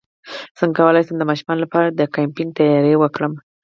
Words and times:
څنګه 0.57 0.75
کولی 0.77 1.01
شم 1.05 1.15
د 1.19 1.23
ماشومانو 1.29 1.63
لپاره 1.65 1.87
د 1.89 2.01
کیمپینګ 2.15 2.49
تیاری 2.57 2.95
وکړم 2.97 3.33